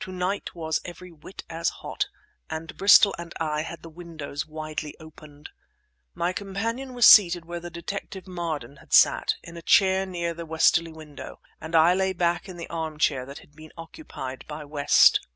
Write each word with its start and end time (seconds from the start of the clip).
To 0.00 0.12
night 0.12 0.54
was 0.54 0.82
every 0.84 1.10
whit 1.10 1.42
as 1.48 1.70
hot, 1.70 2.08
and 2.50 2.76
Bristol 2.76 3.14
and 3.18 3.32
I 3.40 3.62
had 3.62 3.80
the 3.80 3.88
windows 3.88 4.44
widely 4.46 4.94
opened. 5.00 5.48
My 6.12 6.34
companion 6.34 6.92
was 6.92 7.06
seated 7.06 7.46
where 7.46 7.60
the 7.60 7.70
detective, 7.70 8.26
Marden, 8.28 8.76
had 8.76 8.92
sat, 8.92 9.36
in 9.42 9.56
a 9.56 9.62
chair 9.62 10.04
near 10.04 10.34
the 10.34 10.44
westerly 10.44 10.92
window, 10.92 11.40
and 11.62 11.74
I 11.74 11.94
lay 11.94 12.12
back 12.12 12.46
in 12.46 12.58
the 12.58 12.68
armchair 12.68 13.24
that 13.24 13.38
had 13.38 13.56
been 13.56 13.72
occupied 13.78 14.44
by 14.46 14.66
West. 14.66 15.26